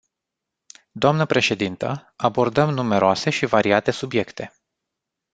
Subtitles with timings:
[0.91, 4.53] Dnă președintă, abordăm numeroase și variate subiecte.